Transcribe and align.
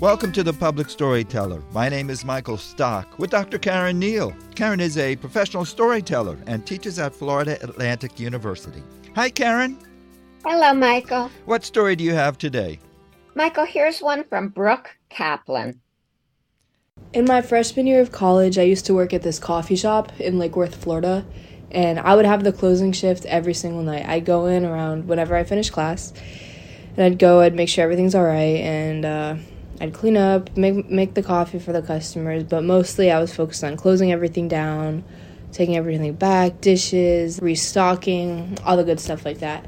Welcome 0.00 0.32
to 0.32 0.42
the 0.42 0.56
Public 0.58 0.88
Storyteller. 0.88 1.62
My 1.72 1.90
name 1.90 2.08
is 2.08 2.24
Michael 2.24 2.56
Stock 2.56 3.18
with 3.18 3.30
Dr. 3.30 3.58
Karen 3.58 4.00
Neile. 4.00 4.34
Karen 4.54 4.80
is 4.80 4.96
a 4.96 5.16
professional 5.16 5.66
storyteller 5.66 6.38
and 6.46 6.66
teaches 6.66 6.98
at 6.98 7.14
Florida 7.14 7.62
Atlantic 7.62 8.18
University. 8.18 8.82
Hi, 9.14 9.28
Karen. 9.28 9.76
Hello, 10.42 10.72
Michael. 10.72 11.30
What 11.44 11.62
story 11.64 11.94
do 11.94 12.02
you 12.02 12.14
have 12.14 12.38
today? 12.38 12.78
Michael, 13.34 13.66
here's 13.66 14.00
one 14.00 14.24
from 14.24 14.48
Brooke 14.48 14.96
Kaplan. 15.10 15.82
In 17.12 17.26
my 17.26 17.42
freshman 17.42 17.86
year 17.86 18.00
of 18.00 18.10
college, 18.10 18.56
I 18.56 18.62
used 18.62 18.86
to 18.86 18.94
work 18.94 19.12
at 19.12 19.22
this 19.22 19.38
coffee 19.38 19.76
shop 19.76 20.18
in 20.18 20.38
Lake 20.38 20.56
Worth, 20.56 20.76
Florida, 20.76 21.26
and 21.72 21.98
I 21.98 22.14
would 22.14 22.26
have 22.26 22.44
the 22.44 22.52
closing 22.52 22.92
shift 22.92 23.24
every 23.26 23.54
single 23.54 23.82
night. 23.82 24.06
I'd 24.06 24.24
go 24.24 24.46
in 24.46 24.64
around 24.64 25.08
whenever 25.08 25.34
I 25.34 25.44
finished 25.44 25.72
class, 25.72 26.12
and 26.96 27.04
I'd 27.04 27.18
go, 27.18 27.40
I'd 27.40 27.54
make 27.54 27.68
sure 27.68 27.82
everything's 27.82 28.14
all 28.14 28.24
right, 28.24 28.60
and 28.60 29.04
uh, 29.04 29.36
I'd 29.80 29.92
clean 29.92 30.16
up, 30.16 30.56
make 30.56 30.88
make 30.88 31.14
the 31.14 31.22
coffee 31.22 31.58
for 31.58 31.72
the 31.72 31.82
customers, 31.82 32.44
but 32.44 32.62
mostly 32.62 33.10
I 33.10 33.18
was 33.18 33.34
focused 33.34 33.64
on 33.64 33.76
closing 33.76 34.12
everything 34.12 34.46
down, 34.46 35.02
taking 35.50 35.76
everything 35.76 36.12
back, 36.14 36.60
dishes, 36.60 37.40
restocking, 37.42 38.56
all 38.64 38.76
the 38.76 38.84
good 38.84 39.00
stuff 39.00 39.24
like 39.24 39.38
that. 39.38 39.66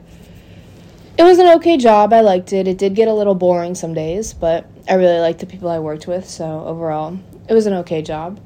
It 1.17 1.23
was 1.23 1.39
an 1.39 1.47
okay 1.57 1.77
job. 1.77 2.13
I 2.13 2.21
liked 2.21 2.53
it. 2.53 2.67
It 2.67 2.77
did 2.77 2.95
get 2.95 3.09
a 3.09 3.15
little 3.15 3.35
boring 3.35 3.75
some 3.75 3.95
days, 3.95 4.35
but 4.35 4.67
I 4.89 4.95
really 4.95 5.21
liked 5.21 5.39
the 5.39 5.47
people 5.47 5.69
I 5.71 5.79
worked 5.79 6.07
with, 6.07 6.29
so 6.29 6.65
overall, 6.67 7.19
it 7.49 7.55
was 7.55 7.67
an 7.67 7.75
okay 7.75 8.03
job. 8.03 8.41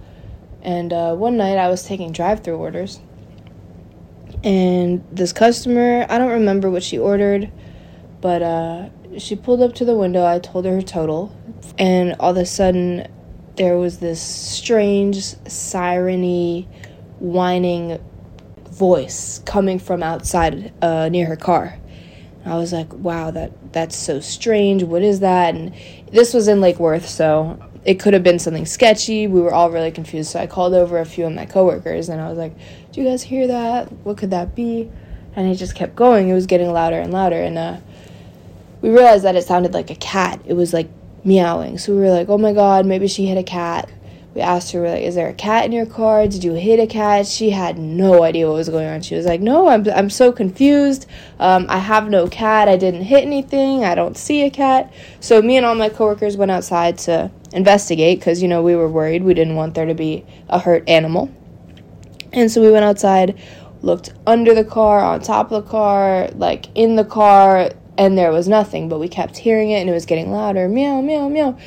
And 0.63 0.93
uh, 0.93 1.15
one 1.15 1.37
night 1.37 1.57
I 1.57 1.69
was 1.69 1.85
taking 1.85 2.13
drive-through 2.13 2.57
orders, 2.57 3.01
and 4.45 5.05
this 5.11 5.33
customer, 5.33 6.07
I 6.09 6.19
don't 6.19 6.31
remember 6.31 6.71
what 6.71 6.83
she 6.83 6.99
ordered, 6.99 7.51
but 8.21 8.43
uh, 8.43 8.89
she 9.19 9.37
pulled 9.37 9.63
up 9.63 9.75
to 9.77 9.85
the 9.85 9.97
window. 9.97 10.25
I 10.25 10.39
told 10.39 10.65
her 10.65 10.75
her 10.75 10.83
total, 10.83 11.35
and 11.79 12.15
all 12.21 12.31
of 12.31 12.37
a 12.37 12.47
sudden, 12.47 13.09
there 13.57 13.77
was 13.77 13.99
this 13.99 14.21
strange, 14.21 15.17
sireny, 15.47 16.69
whining 17.19 17.99
voice 18.71 19.41
coming 19.45 19.79
from 19.79 20.03
outside 20.03 20.73
uh, 20.83 21.09
near 21.09 21.27
her 21.27 21.37
car. 21.37 21.79
I 22.45 22.57
was 22.57 22.73
like, 22.73 22.93
"Wow, 22.95 23.31
that 23.33 23.73
that's 23.73 23.97
so 23.97 24.21
strange. 24.21 24.85
What 24.85 25.03
is 25.03 25.21
that?" 25.21 25.55
And 25.55 25.75
this 26.13 26.33
was 26.33 26.49
in 26.49 26.61
Lake 26.61 26.79
Worth, 26.79 27.09
so 27.09 27.59
it 27.89 27.99
could 27.99 28.13
have 28.13 28.23
been 28.23 28.39
something 28.39 28.67
sketchy. 28.67 29.27
We 29.27 29.41
were 29.41 29.55
all 29.55 29.71
really 29.71 29.91
confused. 29.91 30.33
So 30.33 30.41
I 30.41 30.47
called 30.47 30.75
over 30.75 30.99
a 30.99 31.07
few 31.07 31.25
of 31.25 31.33
my 31.33 31.47
coworkers, 31.47 32.11
and 32.11 32.21
I 32.21 32.29
was 32.29 32.37
like, 32.37 32.53
"Do 32.93 33.01
you 33.01 33.09
guys 33.09 33.23
hear 33.23 33.47
that? 33.47 33.91
What 34.05 34.19
could 34.19 34.31
that 34.31 34.55
be?" 34.55 34.91
And 35.35 35.51
it 35.51 35.55
just 35.55 35.75
kept 35.75 35.97
going. 35.97 36.29
It 36.29 36.35
was 36.35 36.45
getting 36.45 36.71
louder 36.71 37.01
and 37.01 37.11
louder, 37.15 37.41
and 37.41 37.57
uh, 37.57 37.79
we 38.83 38.91
realized 38.91 39.25
that 39.25 39.37
it 39.37 39.45
sounded 39.45 39.73
like 39.73 39.91
a 39.91 39.95
cat. 39.95 40.39
It 40.45 40.53
was 40.53 40.75
like 40.75 40.91
meowing. 41.25 41.79
So 41.79 41.95
we 41.95 42.01
were 42.01 42.11
like, 42.11 42.29
oh 42.29 42.39
my 42.39 42.53
god, 42.53 42.85
maybe 42.85 43.09
she 43.09 43.27
hit 43.27 43.39
a 43.39 43.43
cat. 43.43 43.89
We 44.35 44.43
asked 44.43 44.73
her, 44.73 44.89
like, 44.89 45.03
is 45.03 45.15
there 45.15 45.29
a 45.29 45.35
cat 45.35 45.65
in 45.65 45.73
your 45.73 45.87
car? 45.87 46.29
Did 46.29 46.45
you 46.45 46.53
hit 46.53 46.79
a 46.79 46.87
cat? 46.87 47.27
She 47.27 47.51
had 47.51 47.79
no 47.79 48.23
idea 48.23 48.47
what 48.47 48.55
was 48.55 48.69
going 48.69 48.87
on. 48.87 49.01
She 49.01 49.15
was 49.15 49.27
like, 49.27 49.41
no, 49.41 49.69
I'm, 49.69 49.89
I'm 49.89 50.11
so 50.11 50.33
confused. 50.33 51.07
Um, 51.41 51.67
I 51.69 51.79
have 51.79 52.09
no 52.09 52.29
cat. 52.29 52.69
I 52.69 52.77
didn't 52.77 53.03
hit 53.03 53.25
anything. 53.25 53.85
I 53.85 53.95
don't 53.95 54.17
see 54.17 54.43
a 54.45 54.51
cat. 54.51 54.93
So 55.21 55.41
me 55.41 55.57
and 55.57 55.65
all 55.65 55.75
my 55.75 55.89
coworkers 55.89 56.37
went 56.37 56.51
outside 56.51 56.99
to 56.99 57.31
investigate 57.53 58.21
because, 58.21 58.43
you 58.43 58.49
know, 58.49 58.63
we 58.63 58.77
were 58.77 58.89
worried. 58.89 59.25
We 59.25 59.35
didn't 59.35 59.57
want 59.57 59.75
there 59.75 59.87
to 59.87 59.95
be 59.95 60.25
a 60.49 60.59
hurt 60.59 60.89
animal. 60.89 61.35
And 62.33 62.51
so 62.51 62.61
we 62.61 62.71
went 62.71 62.85
outside, 62.85 63.41
looked 63.81 64.13
under 64.27 64.55
the 64.55 64.65
car, 64.65 65.01
on 65.01 65.21
top 65.21 65.51
of 65.51 65.65
the 65.65 65.71
car, 65.71 66.29
like 66.35 66.67
in 66.75 66.97
the 66.97 67.05
car, 67.05 67.71
and 67.97 68.17
there 68.17 68.31
was 68.31 68.47
nothing, 68.47 68.89
but 68.89 69.01
we 69.01 69.09
kept 69.09 69.37
hearing 69.37 69.71
it 69.71 69.81
and 69.81 69.91
it 69.91 69.93
was 69.93 70.07
getting 70.07 70.31
louder 70.31 70.69
meow, 70.69 71.01
meow, 71.01 71.29
meow. 71.29 71.59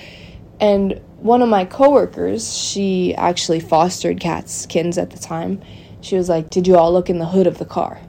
And 0.61 1.01
one 1.17 1.41
of 1.41 1.49
my 1.49 1.66
coworkers, 1.66 2.55
she 2.55 3.16
actually 3.16 3.59
fostered 3.59 4.19
cats, 4.19 4.66
kittens 4.67 4.97
at 4.97 5.09
the 5.09 5.19
time. 5.19 5.61
She 6.01 6.16
was 6.16 6.29
like, 6.29 6.49
Did 6.49 6.67
you 6.67 6.77
all 6.77 6.94
look 6.94 7.09
in 7.09 7.17
the 7.17 7.25
hood 7.25 7.47
of 7.47 7.57
the 7.57 7.66
car? 7.66 7.99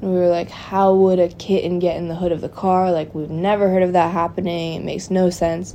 And 0.00 0.12
we 0.12 0.18
were 0.18 0.28
like, 0.28 0.48
How 0.48 0.94
would 0.94 1.18
a 1.18 1.28
kitten 1.28 1.80
get 1.80 1.96
in 1.96 2.08
the 2.08 2.14
hood 2.14 2.32
of 2.32 2.40
the 2.40 2.48
car? 2.48 2.92
Like, 2.92 3.14
we've 3.14 3.30
never 3.30 3.68
heard 3.68 3.82
of 3.82 3.92
that 3.92 4.12
happening. 4.12 4.74
It 4.74 4.84
makes 4.84 5.10
no 5.10 5.28
sense. 5.28 5.74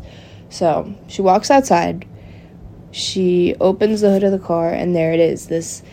So 0.50 0.96
she 1.08 1.22
walks 1.22 1.52
outside. 1.52 2.08
She 2.92 3.56
opens 3.60 4.02
the 4.02 4.10
hood 4.10 4.24
of 4.24 4.32
the 4.32 4.40
car, 4.40 4.70
and 4.70 4.96
there 4.96 5.14
it 5.14 5.20
is 5.20 5.48
this 5.48 5.84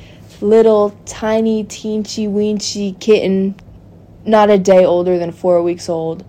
little 0.41 0.91
tiny, 1.07 1.65
teensy, 1.65 2.29
weensy 2.29 2.99
kitten 3.01 3.55
not 4.25 4.51
a 4.51 4.59
day 4.59 4.85
older 4.85 5.19
than 5.19 5.33
four 5.33 5.63
weeks 5.63 5.89
old. 5.89 6.25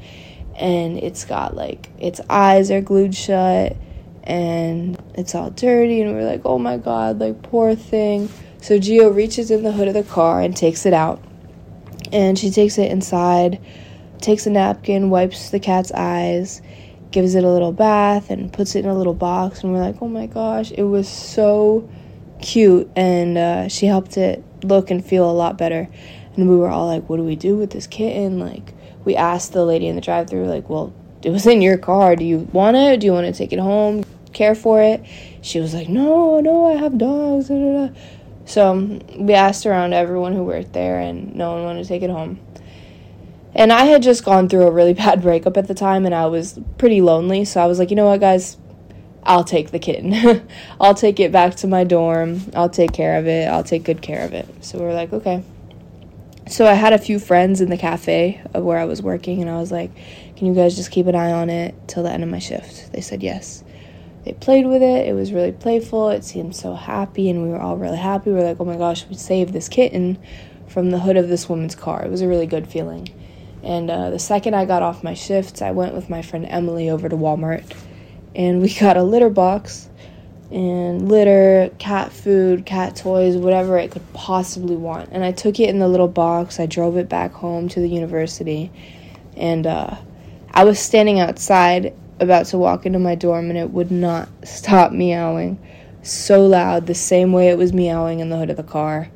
And 0.60 0.98
it's 0.98 1.26
got 1.26 1.56
like 1.56 1.90
its 2.00 2.20
eyes 2.30 2.70
are 2.70 2.82
glued 2.82 3.16
shut 3.16 3.76
and 4.24 5.02
it's 5.16 5.34
all 5.34 5.50
dirty. 5.52 6.02
And 6.02 6.14
we're 6.14 6.26
like, 6.26 6.42
oh 6.46 6.60
my 6.60 6.78
god, 6.78 7.20
like 7.20 7.42
poor 7.42 7.76
thing. 7.76 8.30
So 8.62 8.78
Geo 8.78 9.10
reaches 9.10 9.52
in 9.52 9.64
the 9.64 9.72
hood 9.72 9.88
of 9.88 9.94
the 9.94 10.04
car 10.04 10.42
and 10.42 10.56
takes 10.56 10.86
it 10.86 10.94
out. 10.94 11.24
And 12.12 12.38
she 12.38 12.52
takes 12.52 12.78
it 12.78 12.92
inside, 12.92 13.60
takes 14.20 14.46
a 14.46 14.50
napkin, 14.50 15.10
wipes 15.10 15.50
the 15.50 15.60
cat's 15.60 15.92
eyes, 15.94 16.62
gives 17.12 17.36
it 17.36 17.44
a 17.44 17.50
little 17.50 17.72
bath, 17.72 18.30
and 18.30 18.52
puts 18.52 18.76
it 18.76 18.84
in 18.84 18.90
a 18.90 18.98
little 18.98 19.14
box. 19.14 19.64
And 19.64 19.72
we're 19.72 19.80
like, 19.80 20.02
oh 20.02 20.08
my 20.08 20.26
gosh, 20.26 20.72
it 20.72 20.84
was 20.84 21.08
so 21.08 21.90
cute. 22.42 22.90
And 22.96 23.38
uh, 23.38 23.68
she 23.70 23.86
helped 23.86 24.18
it 24.18 24.44
look 24.64 24.92
and 24.92 25.06
feel 25.06 25.30
a 25.30 25.32
lot 25.32 25.58
better 25.58 25.88
and 26.40 26.50
we 26.50 26.56
were 26.56 26.70
all 26.70 26.88
like, 26.88 27.10
"What 27.10 27.18
do 27.18 27.24
we 27.24 27.36
do 27.36 27.58
with 27.58 27.72
this 27.72 27.88
kitten?" 27.88 28.40
Like, 28.40 28.74
we 29.06 29.16
asked 29.16 29.54
the 29.54 29.66
lady 29.66 29.88
in 29.88 29.96
the 29.96 30.02
drive-through, 30.02 30.46
like, 30.46 30.70
"Well, 30.70 30.94
it 31.24 31.30
was 31.32 31.46
in 31.46 31.62
your 31.62 31.78
car. 31.78 32.16
Do 32.16 32.26
you 32.26 32.48
want 32.52 32.78
it? 32.78 33.00
Do 33.00 33.06
you 33.08 33.14
want 33.14 33.28
to 33.28 33.34
take 33.34 33.54
it 33.54 33.60
home? 33.60 34.04
Care 34.34 34.56
for 34.56 34.82
it?" 34.82 35.04
She 35.42 35.60
was 35.60 35.74
like, 35.74 35.90
"No, 35.90 36.40
no, 36.40 36.66
I 36.66 36.76
have 36.76 36.98
dogs." 36.98 37.48
Da, 37.48 37.56
da, 37.56 37.88
da. 37.88 37.94
So 38.46 38.72
um, 38.72 39.00
we 39.16 39.36
asked 39.36 39.68
around 39.68 39.94
everyone 39.94 40.34
who 40.34 40.44
worked 40.44 40.74
there, 40.74 41.00
and 41.00 41.36
no 41.36 41.54
one 41.54 41.64
wanted 41.66 41.84
to 41.84 41.88
take 41.88 42.02
it 42.02 42.10
home. 42.10 42.40
And 43.54 43.72
I 43.72 43.86
had 43.86 44.02
just 44.02 44.26
gone 44.26 44.50
through 44.50 44.64
a 44.64 44.72
really 44.72 44.94
bad 45.06 45.22
breakup 45.22 45.56
at 45.56 45.68
the 45.68 45.76
time, 45.76 46.06
and 46.06 46.16
I 46.16 46.26
was 46.26 46.60
pretty 46.80 47.02
lonely. 47.02 47.46
So 47.46 47.62
I 47.62 47.68
was 47.68 47.78
like, 47.78 47.92
you 47.92 47.96
know 47.96 48.08
what, 48.08 48.20
guys, 48.20 48.58
I'll 49.24 49.44
take 49.44 49.70
the 49.70 49.78
kitten. 49.78 50.48
I'll 50.82 50.96
take 50.96 51.20
it 51.20 51.32
back 51.32 51.56
to 51.58 51.68
my 51.68 51.84
dorm. 51.84 52.42
I'll 52.56 52.70
take 52.70 52.92
care 52.92 53.20
of 53.20 53.28
it. 53.28 53.48
I'll 53.48 53.64
take 53.64 53.84
good 53.84 54.02
care 54.02 54.26
of 54.26 54.34
it. 54.34 54.48
So 54.62 54.80
we 54.80 54.86
are 54.86 54.94
like, 54.94 55.14
okay. 55.14 55.44
So 56.50 56.66
I 56.66 56.74
had 56.74 56.94
a 56.94 56.98
few 56.98 57.20
friends 57.20 57.62
in 57.62 57.70
the 57.70 57.78
cafe 57.78 58.42
of 58.56 58.64
where 58.64 58.80
I 58.80 58.86
was 58.86 59.04
working, 59.04 59.40
and 59.40 59.52
I 59.52 59.60
was 59.60 59.72
like, 59.72 59.92
"Can 60.36 60.48
you 60.48 60.56
guys 60.56 60.76
just 60.76 60.90
keep 60.90 61.06
an 61.06 61.14
eye 61.14 61.32
on 61.32 61.48
it 61.48 61.76
till 61.88 62.02
the 62.02 62.12
end 62.12 62.24
of 62.24 62.30
my 62.30 62.40
shift?" 62.40 62.92
They 62.92 63.02
said 63.02 63.22
yes. 63.22 63.64
They 64.26 64.34
played 64.34 64.66
with 64.66 64.82
it. 64.82 65.08
It 65.08 65.14
was 65.14 65.32
really 65.32 65.52
playful. 65.52 66.10
It 66.10 66.24
seemed 66.24 66.56
so 66.56 66.74
happy, 66.74 67.30
and 67.30 67.44
we 67.44 67.50
were 67.50 67.62
all 67.62 67.78
really 67.78 68.00
happy. 68.00 68.32
We 68.32 68.38
were 68.38 68.44
like, 68.44 68.60
"Oh 68.60 68.66
my 68.66 68.78
gosh, 68.78 69.06
we 69.08 69.14
saved 69.14 69.54
this 69.54 69.70
kitten 69.70 70.18
from 70.66 70.90
the 70.90 70.98
hood 70.98 71.18
of 71.18 71.30
this 71.30 71.48
woman's 71.48 71.76
car." 71.76 72.04
It 72.04 72.10
was 72.10 72.22
a 72.22 72.28
really 72.28 72.48
good 72.48 72.68
feeling. 72.68 73.10
And 73.62 73.92
uh, 73.92 74.10
the 74.10 74.18
second 74.18 74.56
I 74.56 74.66
got 74.66 74.82
off 74.82 75.04
my 75.04 75.14
shift, 75.14 75.62
I 75.62 75.70
went 75.70 75.94
with 75.94 76.10
my 76.10 76.24
friend 76.24 76.48
Emily 76.50 76.90
over 76.90 77.08
to 77.10 77.16
Walmart, 77.16 77.72
and 78.34 78.60
we 78.60 78.74
got 78.80 78.98
a 78.98 79.04
litter 79.04 79.30
box 79.30 79.89
and 80.52 81.08
litter, 81.08 81.72
cat 81.78 82.12
food, 82.12 82.66
cat 82.66 82.96
toys, 82.96 83.36
whatever 83.38 83.78
it 83.78 83.92
could 83.92 84.14
possibly 84.14 84.76
want. 84.76 85.10
And 85.12 85.24
I 85.24 85.32
took 85.32 85.60
it 85.60 85.70
in 85.70 85.80
the 85.80 85.88
little 85.88 86.08
box. 86.08 86.60
I 86.60 86.66
drove 86.66 86.98
it 86.98 87.08
back 87.08 87.32
home 87.34 87.70
to 87.70 87.80
the 87.80 87.90
university. 87.90 88.72
And 89.38 89.68
uh, 89.68 89.96
I 90.52 90.64
was 90.64 90.80
standing 90.80 91.20
outside 91.20 91.94
about 92.20 92.48
to 92.48 92.58
walk 92.58 92.86
into 92.86 93.00
my 93.00 93.16
dorm, 93.16 93.50
and 93.50 93.58
it 93.58 93.70
would 93.70 93.92
not 93.92 94.28
stop 94.44 94.92
meowing 94.92 95.60
so 96.02 96.46
loud, 96.46 96.88
the 96.88 96.96
same 96.96 97.34
way 97.34 97.50
it 97.50 97.58
was 97.58 97.74
meowing 97.74 98.20
in 98.20 98.30
the 98.30 98.38
hood 98.38 98.50
of 98.50 98.58
the 98.58 98.64
car. 98.64 99.10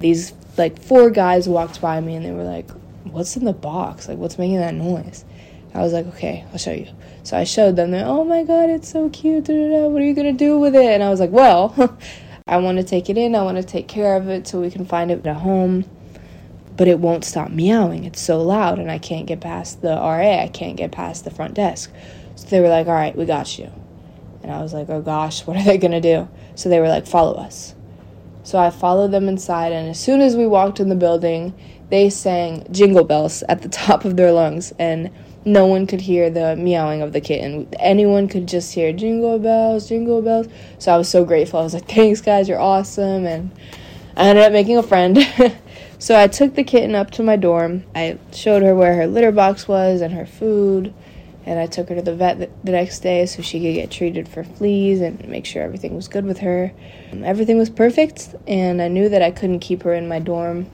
These 0.00 0.32
like 0.56 0.80
four 0.80 1.10
guys 1.10 1.48
walked 1.48 1.80
by 1.80 2.00
me 2.00 2.16
and 2.16 2.24
they 2.24 2.32
were 2.32 2.44
like, 2.44 2.70
What's 3.04 3.36
in 3.36 3.44
the 3.44 3.52
box? 3.52 4.08
Like, 4.08 4.16
what's 4.16 4.38
making 4.38 4.56
that 4.56 4.74
noise? 4.74 5.24
I 5.74 5.80
was 5.80 5.92
like, 5.92 6.06
Okay, 6.06 6.44
I'll 6.52 6.58
show 6.58 6.72
you. 6.72 6.88
So 7.24 7.38
I 7.38 7.44
showed 7.44 7.76
them, 7.76 7.90
they're, 7.90 8.06
oh 8.06 8.22
my 8.22 8.44
god, 8.44 8.68
it's 8.68 8.90
so 8.90 9.08
cute. 9.08 9.44
Da, 9.44 9.54
da, 9.54 9.68
da. 9.68 9.88
What 9.88 10.02
are 10.02 10.04
you 10.04 10.14
to 10.14 10.32
do 10.32 10.58
with 10.58 10.76
it? 10.76 10.84
And 10.84 11.02
I 11.02 11.08
was 11.08 11.20
like, 11.20 11.30
well, 11.30 11.98
I 12.46 12.58
want 12.58 12.76
to 12.76 12.84
take 12.84 13.08
it 13.08 13.16
in. 13.16 13.34
I 13.34 13.42
want 13.42 13.56
to 13.56 13.62
take 13.62 13.88
care 13.88 14.16
of 14.16 14.28
it 14.28 14.46
so 14.46 14.60
we 14.60 14.70
can 14.70 14.84
find 14.84 15.10
it 15.10 15.26
at 15.26 15.36
home. 15.36 15.86
But 16.76 16.88
it 16.88 16.98
won't 16.98 17.24
stop 17.24 17.50
meowing. 17.50 18.04
It's 18.04 18.20
so 18.20 18.42
loud, 18.42 18.78
and 18.78 18.90
I 18.90 18.98
can't 18.98 19.26
get 19.26 19.40
past 19.40 19.80
the 19.80 19.94
RA. 19.94 20.42
I 20.42 20.48
can't 20.48 20.76
get 20.76 20.92
past 20.92 21.24
the 21.24 21.30
front 21.30 21.54
desk. 21.54 21.90
So 22.36 22.46
they 22.48 22.60
were 22.60 22.68
like, 22.68 22.88
all 22.88 22.92
right, 22.92 23.16
we 23.16 23.24
got 23.24 23.58
you. 23.58 23.72
And 24.42 24.52
I 24.52 24.60
was 24.60 24.74
like, 24.74 24.90
oh 24.90 25.00
gosh, 25.00 25.40
what 25.46 25.56
are 25.56 25.62
they 25.62 25.78
to 25.78 26.00
do? 26.00 26.28
So 26.56 26.68
they 26.68 26.80
were 26.80 26.88
like, 26.88 27.06
follow 27.06 27.34
us. 27.34 27.74
So 28.42 28.58
I 28.58 28.68
followed 28.68 29.12
them 29.12 29.28
inside, 29.28 29.72
and 29.72 29.88
as 29.88 29.98
soon 29.98 30.20
as 30.20 30.36
we 30.36 30.46
walked 30.46 30.78
in 30.78 30.90
the 30.90 30.94
building, 30.94 31.54
they 31.90 32.10
sang 32.10 32.66
jingle 32.70 33.04
bells 33.04 33.42
at 33.48 33.62
the 33.62 33.68
top 33.84 34.04
of 34.04 34.16
their 34.16 34.32
lungs. 34.32 34.72
And 34.78 35.10
no 35.44 35.66
one 35.66 35.86
could 35.86 36.00
hear 36.00 36.30
the 36.30 36.56
meowing 36.56 37.02
of 37.02 37.12
the 37.12 37.20
kitten. 37.20 37.68
Anyone 37.78 38.28
could 38.28 38.48
just 38.48 38.72
hear 38.72 38.92
jingle 38.92 39.38
bells, 39.38 39.88
jingle 39.88 40.22
bells. 40.22 40.46
So 40.78 40.92
I 40.92 40.96
was 40.96 41.08
so 41.08 41.24
grateful. 41.24 41.60
I 41.60 41.62
was 41.62 41.74
like, 41.74 41.88
thanks, 41.88 42.20
guys, 42.20 42.48
you're 42.48 42.60
awesome. 42.60 43.26
And 43.26 43.50
I 44.16 44.28
ended 44.28 44.44
up 44.44 44.52
making 44.52 44.78
a 44.78 44.82
friend. 44.82 45.18
so 45.98 46.18
I 46.18 46.28
took 46.28 46.54
the 46.54 46.64
kitten 46.64 46.94
up 46.94 47.10
to 47.12 47.22
my 47.22 47.36
dorm. 47.36 47.84
I 47.94 48.18
showed 48.32 48.62
her 48.62 48.74
where 48.74 48.94
her 48.94 49.06
litter 49.06 49.32
box 49.32 49.68
was 49.68 50.00
and 50.00 50.14
her 50.14 50.26
food. 50.26 50.94
And 51.46 51.58
I 51.58 51.66
took 51.66 51.90
her 51.90 51.94
to 51.96 52.02
the 52.02 52.14
vet 52.14 52.38
the 52.64 52.72
next 52.72 53.00
day 53.00 53.26
so 53.26 53.42
she 53.42 53.60
could 53.60 53.74
get 53.74 53.90
treated 53.90 54.26
for 54.26 54.44
fleas 54.44 55.02
and 55.02 55.28
make 55.28 55.44
sure 55.44 55.62
everything 55.62 55.94
was 55.94 56.08
good 56.08 56.24
with 56.24 56.38
her. 56.38 56.72
Everything 57.12 57.58
was 57.58 57.68
perfect, 57.68 58.34
and 58.46 58.80
I 58.80 58.88
knew 58.88 59.10
that 59.10 59.20
I 59.20 59.30
couldn't 59.30 59.60
keep 59.60 59.82
her 59.82 59.92
in 59.92 60.08
my 60.08 60.20
dorm. 60.20 60.70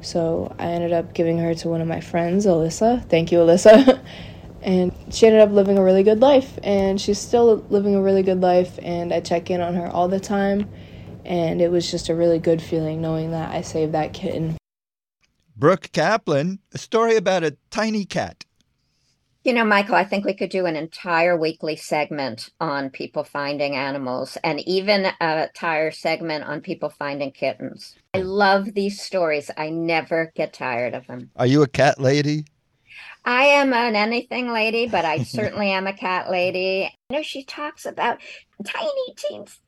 So 0.00 0.54
I 0.58 0.66
ended 0.66 0.92
up 0.92 1.14
giving 1.14 1.38
her 1.38 1.54
to 1.54 1.68
one 1.68 1.80
of 1.80 1.88
my 1.88 2.00
friends, 2.00 2.46
Alyssa. 2.46 3.08
Thank 3.08 3.32
you, 3.32 3.38
Alyssa. 3.38 4.00
and 4.62 4.92
she 5.10 5.26
ended 5.26 5.42
up 5.42 5.50
living 5.50 5.78
a 5.78 5.82
really 5.82 6.02
good 6.02 6.20
life, 6.20 6.58
and 6.62 7.00
she's 7.00 7.18
still 7.18 7.64
living 7.70 7.94
a 7.94 8.02
really 8.02 8.22
good 8.22 8.40
life. 8.40 8.78
And 8.82 9.12
I 9.12 9.20
check 9.20 9.50
in 9.50 9.60
on 9.60 9.74
her 9.74 9.88
all 9.88 10.08
the 10.08 10.20
time 10.20 10.68
and 11.28 11.60
it 11.60 11.70
was 11.70 11.90
just 11.90 12.08
a 12.08 12.14
really 12.14 12.38
good 12.38 12.60
feeling 12.60 13.02
knowing 13.02 13.30
that 13.32 13.54
I 13.54 13.60
saved 13.60 13.92
that 13.92 14.14
kitten. 14.14 14.56
Brooke 15.54 15.92
Kaplan, 15.92 16.60
a 16.72 16.78
story 16.78 17.16
about 17.16 17.44
a 17.44 17.56
tiny 17.70 18.04
cat. 18.04 18.46
You 19.48 19.54
know, 19.54 19.64
Michael, 19.64 19.94
I 19.94 20.04
think 20.04 20.26
we 20.26 20.34
could 20.34 20.50
do 20.50 20.66
an 20.66 20.76
entire 20.76 21.34
weekly 21.34 21.74
segment 21.74 22.50
on 22.60 22.90
people 22.90 23.24
finding 23.24 23.76
animals 23.76 24.36
and 24.44 24.60
even 24.68 25.06
a 25.22 25.44
entire 25.44 25.90
segment 25.90 26.44
on 26.44 26.60
people 26.60 26.90
finding 26.90 27.30
kittens. 27.30 27.94
I 28.12 28.18
love 28.18 28.74
these 28.74 29.00
stories. 29.00 29.50
I 29.56 29.70
never 29.70 30.32
get 30.36 30.52
tired 30.52 30.92
of 30.92 31.06
them. 31.06 31.30
Are 31.34 31.46
you 31.46 31.62
a 31.62 31.66
cat 31.66 31.98
lady? 31.98 32.44
I 33.24 33.44
am 33.44 33.72
an 33.72 33.96
anything 33.96 34.52
lady, 34.52 34.88
but 34.88 35.04
I 35.04 35.22
certainly 35.22 35.70
am 35.70 35.86
a 35.86 35.92
cat 35.92 36.30
lady. 36.30 36.90
You 37.10 37.16
know, 37.16 37.22
she 37.22 37.44
talks 37.44 37.86
about 37.86 38.20
tiny 38.64 39.14
teensy 39.14 39.58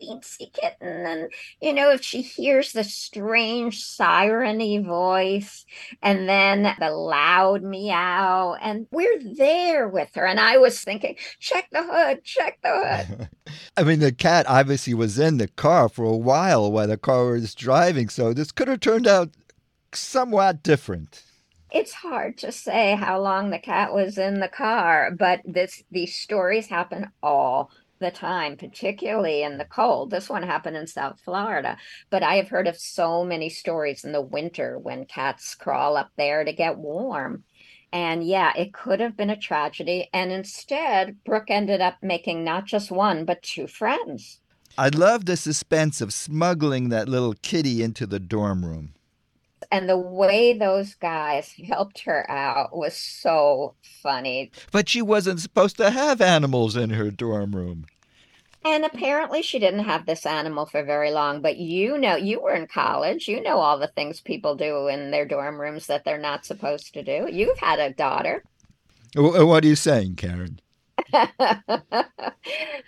weensy 0.00 0.52
kitten, 0.52 1.06
and 1.06 1.32
you 1.60 1.72
know, 1.72 1.90
if 1.90 2.02
she 2.02 2.22
hears 2.22 2.72
the 2.72 2.84
strange 2.84 3.84
sireny 3.84 4.78
voice, 4.78 5.64
and 6.02 6.28
then 6.28 6.74
the 6.78 6.90
loud 6.90 7.62
meow, 7.62 8.56
and 8.60 8.86
we're 8.90 9.20
there 9.36 9.88
with 9.88 10.14
her. 10.14 10.26
And 10.26 10.40
I 10.40 10.58
was 10.58 10.80
thinking, 10.80 11.16
check 11.40 11.68
the 11.70 11.82
hood, 11.82 12.24
check 12.24 12.58
the 12.62 12.70
hood. 12.70 13.28
I 13.76 13.82
mean, 13.84 14.00
the 14.00 14.12
cat 14.12 14.46
obviously 14.48 14.94
was 14.94 15.18
in 15.18 15.38
the 15.38 15.48
car 15.48 15.88
for 15.88 16.04
a 16.04 16.16
while 16.16 16.70
while 16.70 16.88
the 16.88 16.96
car 16.96 17.26
was 17.26 17.54
driving, 17.54 18.08
so 18.08 18.32
this 18.32 18.52
could 18.52 18.68
have 18.68 18.80
turned 18.80 19.06
out 19.06 19.30
somewhat 19.92 20.62
different 20.62 21.22
it's 21.70 21.92
hard 21.92 22.38
to 22.38 22.52
say 22.52 22.94
how 22.94 23.20
long 23.20 23.50
the 23.50 23.58
cat 23.58 23.92
was 23.92 24.18
in 24.18 24.40
the 24.40 24.48
car, 24.48 25.10
but 25.10 25.40
this 25.44 25.82
these 25.90 26.14
stories 26.14 26.68
happen 26.68 27.10
all 27.22 27.70
the 27.98 28.10
time, 28.10 28.56
particularly 28.56 29.42
in 29.42 29.58
the 29.58 29.64
cold. 29.64 30.10
This 30.10 30.28
one 30.28 30.42
happened 30.42 30.76
in 30.76 30.86
South 30.86 31.20
Florida, 31.20 31.76
but 32.10 32.22
I 32.22 32.36
have 32.36 32.48
heard 32.48 32.68
of 32.68 32.78
so 32.78 33.24
many 33.24 33.48
stories 33.48 34.04
in 34.04 34.12
the 34.12 34.22
winter 34.22 34.78
when 34.78 35.04
cats 35.04 35.54
crawl 35.54 35.96
up 35.96 36.10
there 36.16 36.44
to 36.44 36.52
get 36.52 36.78
warm. 36.78 37.44
And 37.92 38.22
yeah, 38.22 38.52
it 38.56 38.72
could 38.72 39.00
have 39.00 39.16
been 39.16 39.30
a 39.30 39.36
tragedy. 39.36 40.08
And 40.12 40.30
instead, 40.30 41.24
Brooke 41.24 41.50
ended 41.50 41.80
up 41.80 41.96
making 42.02 42.44
not 42.44 42.66
just 42.66 42.90
one, 42.90 43.24
but 43.24 43.42
two 43.42 43.66
friends. 43.66 44.40
I 44.76 44.90
love 44.90 45.24
the 45.24 45.36
suspense 45.36 46.00
of 46.00 46.12
smuggling 46.12 46.90
that 46.90 47.08
little 47.08 47.34
kitty 47.42 47.82
into 47.82 48.06
the 48.06 48.20
dorm 48.20 48.64
room 48.64 48.92
and 49.70 49.88
the 49.88 49.98
way 49.98 50.52
those 50.52 50.94
guys 50.94 51.52
helped 51.68 52.00
her 52.00 52.30
out 52.30 52.76
was 52.76 52.96
so 52.96 53.74
funny. 54.02 54.50
But 54.72 54.88
she 54.88 55.02
wasn't 55.02 55.40
supposed 55.40 55.76
to 55.78 55.90
have 55.90 56.20
animals 56.20 56.76
in 56.76 56.90
her 56.90 57.10
dorm 57.10 57.52
room. 57.52 57.86
And 58.64 58.84
apparently 58.84 59.40
she 59.42 59.58
didn't 59.58 59.84
have 59.84 60.04
this 60.04 60.26
animal 60.26 60.66
for 60.66 60.82
very 60.82 61.10
long, 61.10 61.40
but 61.40 61.56
you 61.58 61.96
know, 61.96 62.16
you 62.16 62.40
were 62.42 62.54
in 62.54 62.66
college. 62.66 63.28
You 63.28 63.40
know 63.42 63.58
all 63.58 63.78
the 63.78 63.86
things 63.88 64.20
people 64.20 64.56
do 64.56 64.88
in 64.88 65.10
their 65.10 65.24
dorm 65.24 65.60
rooms 65.60 65.86
that 65.86 66.04
they're 66.04 66.18
not 66.18 66.44
supposed 66.44 66.92
to 66.94 67.02
do. 67.02 67.28
You've 67.30 67.58
had 67.58 67.78
a 67.78 67.92
daughter. 67.92 68.44
Uh, 69.16 69.46
what 69.46 69.64
are 69.64 69.68
you 69.68 69.76
saying, 69.76 70.16
Karen? 70.16 70.60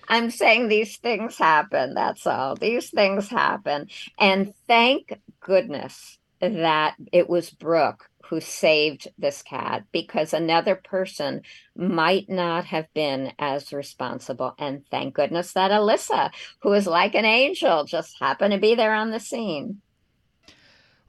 I'm 0.08 0.30
saying 0.30 0.68
these 0.68 0.96
things 0.98 1.38
happen. 1.38 1.94
That's 1.94 2.26
all. 2.26 2.56
These 2.56 2.90
things 2.90 3.28
happen. 3.28 3.88
And 4.18 4.52
thank 4.66 5.18
goodness 5.40 6.18
that 6.40 6.96
it 7.12 7.28
was 7.28 7.50
Brooke 7.50 8.10
who 8.30 8.40
saved 8.40 9.08
this 9.18 9.42
cat 9.42 9.84
because 9.90 10.32
another 10.32 10.76
person 10.76 11.42
might 11.76 12.30
not 12.30 12.64
have 12.66 12.86
been 12.94 13.32
as 13.40 13.72
responsible. 13.72 14.54
And 14.56 14.84
thank 14.88 15.14
goodness 15.14 15.52
that 15.54 15.72
Alyssa, 15.72 16.30
who 16.62 16.72
is 16.72 16.86
like 16.86 17.16
an 17.16 17.24
angel, 17.24 17.84
just 17.84 18.20
happened 18.20 18.52
to 18.52 18.60
be 18.60 18.76
there 18.76 18.94
on 18.94 19.10
the 19.10 19.18
scene. 19.18 19.80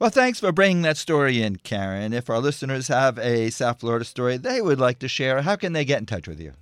Well, 0.00 0.10
thanks 0.10 0.40
for 0.40 0.50
bringing 0.50 0.82
that 0.82 0.96
story 0.96 1.40
in, 1.40 1.56
Karen. 1.56 2.12
If 2.12 2.28
our 2.28 2.40
listeners 2.40 2.88
have 2.88 3.20
a 3.20 3.50
South 3.50 3.78
Florida 3.78 4.04
story 4.04 4.36
they 4.36 4.60
would 4.60 4.80
like 4.80 4.98
to 4.98 5.08
share, 5.08 5.42
how 5.42 5.54
can 5.54 5.74
they 5.74 5.84
get 5.84 6.00
in 6.00 6.06
touch 6.06 6.26
with 6.26 6.40
you? 6.40 6.54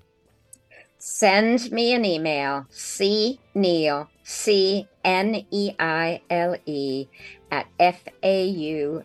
Send 0.99 1.73
me 1.73 1.95
an 1.95 2.05
email, 2.05 2.67
C 2.69 3.41
Neile, 3.57 4.09
C 4.31 4.87
N 5.05 5.45
E 5.51 5.73
I 5.79 6.23
L 6.31 6.57
E, 6.65 7.09
at 7.51 7.67
fau.edu 7.79 9.05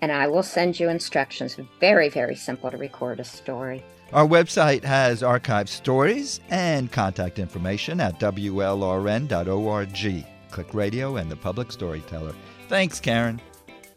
and 0.00 0.12
I 0.12 0.28
will 0.28 0.44
send 0.44 0.78
you 0.78 0.88
instructions. 0.88 1.56
Very, 1.80 2.08
very 2.08 2.36
simple 2.36 2.70
to 2.70 2.76
record 2.76 3.18
a 3.18 3.24
story. 3.24 3.82
Our 4.12 4.26
website 4.26 4.84
has 4.84 5.22
archived 5.22 5.68
stories 5.68 6.40
and 6.50 6.92
contact 6.92 7.40
information 7.40 8.00
at 8.00 8.20
WLRN.org. 8.20 9.34
Click 10.50 10.74
radio 10.74 11.16
and 11.16 11.30
the 11.30 11.36
public 11.36 11.72
storyteller. 11.72 12.34
Thanks, 12.68 13.00
Karen. 13.00 13.40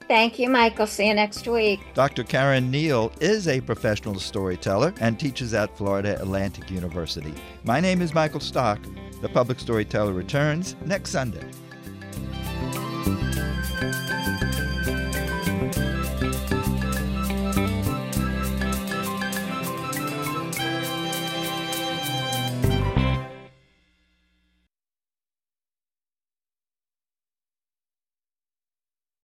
Thank 0.07 0.39
you, 0.39 0.49
Michael. 0.49 0.87
See 0.87 1.07
you 1.07 1.13
next 1.13 1.47
week. 1.47 1.81
Dr. 1.93 2.23
Karen 2.23 2.71
Neile 2.71 3.11
is 3.21 3.47
a 3.47 3.59
professional 3.59 4.17
storyteller 4.19 4.93
and 5.01 5.19
teaches 5.19 5.53
at 5.53 5.75
Florida 5.77 6.19
Atlantic 6.21 6.71
University. 6.71 7.33
My 7.65 7.81
name 7.81 8.01
is 8.01 8.13
Michael 8.13 8.39
Stock. 8.39 8.79
The 9.21 9.29
Public 9.29 9.59
Storyteller 9.59 10.13
returns 10.13 10.75
next 10.85 11.09
Sunday. 11.09 11.45